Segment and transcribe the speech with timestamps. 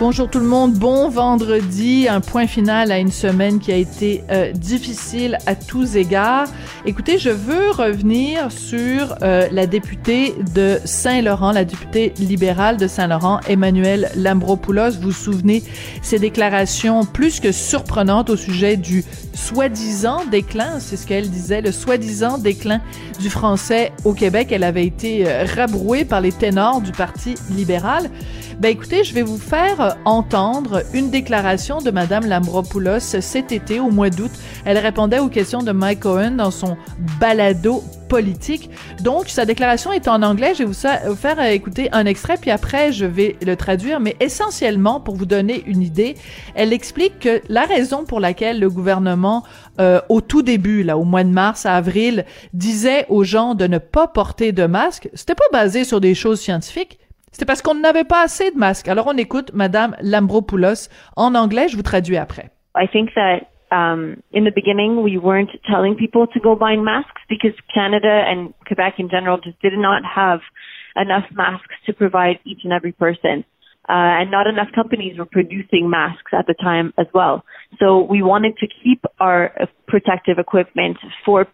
[0.00, 4.22] Bonjour tout le monde, bon vendredi, un point final à une semaine qui a été
[4.30, 6.46] euh, difficile à tous égards.
[6.86, 13.40] Écoutez, je veux revenir sur euh, la députée de Saint-Laurent, la députée libérale de Saint-Laurent,
[13.48, 14.92] Emmanuelle Lambropoulos.
[14.92, 15.64] Vous vous souvenez
[16.00, 21.72] ses déclarations plus que surprenantes au sujet du soi-disant déclin, c'est ce qu'elle disait, le
[21.72, 22.80] soi-disant déclin
[23.18, 24.48] du français au Québec.
[24.52, 28.10] Elle avait été euh, rabrouée par les ténors du Parti libéral.
[28.60, 33.78] Ben écoutez, je vais vous faire euh, entendre une déclaration de Madame Lambropoulos cet été,
[33.78, 34.32] au mois d'août.
[34.64, 36.76] Elle répondait aux questions de Mike Cohen dans son
[37.20, 38.68] balado politique.
[39.00, 40.54] Donc, sa déclaration est en anglais.
[40.54, 44.00] Je vais vous faire euh, écouter un extrait, puis après, je vais le traduire.
[44.00, 46.16] Mais essentiellement, pour vous donner une idée,
[46.56, 49.44] elle explique que la raison pour laquelle le gouvernement,
[49.78, 53.68] euh, au tout début, là, au mois de mars à avril, disait aux gens de
[53.68, 56.98] ne pas porter de masque, c'était pas basé sur des choses scientifiques.
[57.32, 58.88] C'est parce qu'on n'avait pas assez de masques.
[58.88, 62.50] Alors on écoute Madame Lambropoulos en anglais, je vous traduis après.
[62.76, 67.20] I think that um, in the beginning we weren't telling people to go buy masks
[67.28, 70.40] because Canada and Quebec in general just did not have
[70.96, 73.44] enough masks to provide each and every person.
[73.88, 77.42] Uh, and not enough companies were producing masks at the time as well.
[77.78, 79.50] So we wanted to keep our
[79.86, 81.46] protective equipment for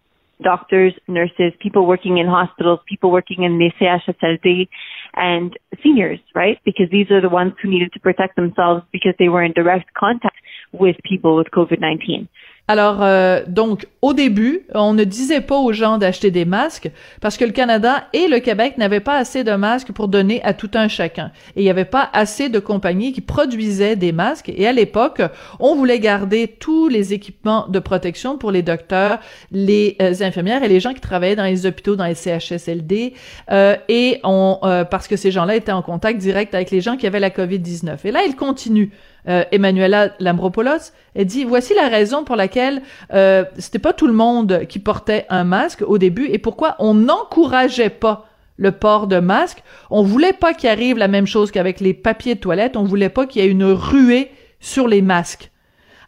[0.45, 4.69] doctors, nurses, people working in hospitals, people working in the CHSLD,
[5.15, 6.59] and seniors, right?
[6.65, 9.93] Because these are the ones who needed to protect themselves because they were in direct
[9.95, 10.37] contact
[10.73, 12.29] with people with COVID-19.
[12.67, 16.91] Alors, euh, donc, au début, on ne disait pas aux gens d'acheter des masques
[17.21, 20.55] parce que le Canada et le Québec n'avaient pas assez de masques pour donner à
[20.55, 21.31] tout un chacun.
[21.57, 24.51] Et il n'y avait pas assez de compagnies qui produisaient des masques.
[24.57, 25.21] Et à l'époque,
[25.61, 29.19] on voulait garder tous les équipements de protection pour les docteurs,
[29.53, 33.13] les euh, infirmières et les gens qui travaillaient dans les hôpitaux, dans les CHSLD.
[33.51, 34.59] Euh, et on,
[34.91, 37.99] parce que ces gens-là étaient en contact direct avec les gens qui avaient la COVID-19.
[38.05, 38.91] Et là, il continue
[39.29, 44.13] euh, Emmanuela Lambropoulos, elle dit voici la raison pour laquelle euh, c'était pas tout le
[44.13, 48.27] monde qui portait un masque au début et pourquoi on n'encourageait pas
[48.57, 49.63] le port de masque.
[49.91, 52.77] On voulait pas qu'il arrive la même chose qu'avec les papiers de toilette.
[52.77, 54.31] On voulait pas qu'il y ait une ruée
[54.61, 55.51] sur les masques.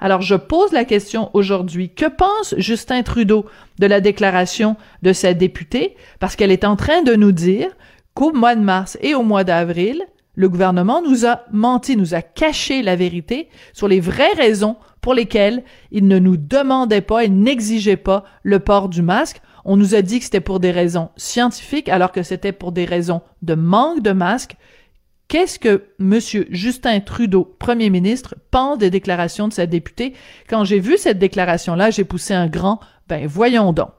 [0.00, 3.47] Alors je pose la question aujourd'hui, que pense Justin Trudeau
[3.78, 5.97] de la déclaration de sa députée?
[6.21, 7.69] Parce qu'elle est en train de nous dire
[8.15, 10.03] qu'au mois de mars et au mois d'avril,
[10.36, 15.14] le gouvernement nous a menti, nous a caché la vérité sur les vraies raisons pour
[15.14, 19.41] lesquelles il ne nous demandait pas, il n'exigeait pas le port du masque.
[19.64, 22.84] On nous a dit que c'était pour des raisons scientifiques alors que c'était pour des
[22.84, 24.56] raisons de manque de masques.
[25.28, 26.20] Qu'est-ce que M.
[26.50, 30.12] Justin Trudeau, Premier ministre, pense des déclarations de sa députée?
[30.48, 33.95] Quand j'ai vu cette déclaration-là, j'ai poussé un grand, ben voyons donc.